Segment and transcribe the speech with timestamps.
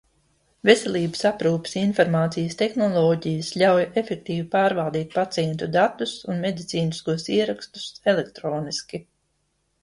[0.67, 9.03] Veselības aprūpes informācijas tehnoloģijas ļauj efektīvi pārvaldīt pacientu datus un medicīniskos ierakstus elektroniski.